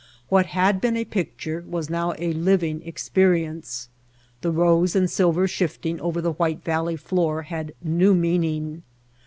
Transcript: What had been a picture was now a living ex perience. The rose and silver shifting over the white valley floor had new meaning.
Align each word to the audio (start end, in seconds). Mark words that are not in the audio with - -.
What 0.29 0.47
had 0.47 0.81
been 0.81 0.97
a 0.97 1.05
picture 1.05 1.63
was 1.67 1.87
now 1.87 2.15
a 2.17 2.33
living 2.33 2.81
ex 2.83 3.07
perience. 3.07 3.87
The 4.41 4.49
rose 4.49 4.95
and 4.95 5.07
silver 5.07 5.47
shifting 5.47 6.01
over 6.01 6.21
the 6.23 6.33
white 6.33 6.63
valley 6.63 6.95
floor 6.95 7.43
had 7.43 7.75
new 7.83 8.15
meaning. 8.15 8.81